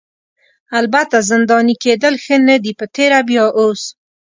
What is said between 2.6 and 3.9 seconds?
دي په تېره بیا اوس.